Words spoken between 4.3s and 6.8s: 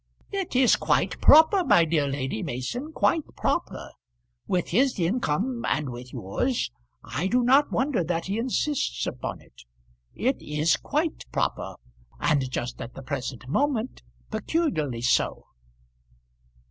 With his income and with yours